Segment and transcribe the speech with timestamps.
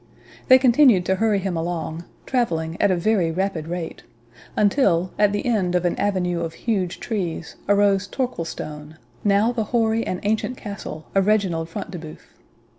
[0.47, 4.01] They continued to hurry him along, travelling at a very rapid rate,
[4.57, 10.03] until, at the end of an avenue of huge trees, arose Torquilstone, now the hoary
[10.07, 12.21] and ancient castle of Reginald Front de Bœuf.